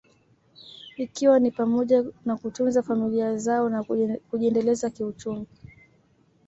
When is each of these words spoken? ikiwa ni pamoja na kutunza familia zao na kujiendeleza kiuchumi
ikiwa 0.97 1.39
ni 1.39 1.51
pamoja 1.51 2.05
na 2.25 2.37
kutunza 2.37 2.83
familia 2.83 3.37
zao 3.37 3.69
na 3.69 3.83
kujiendeleza 4.31 4.89
kiuchumi 4.89 5.47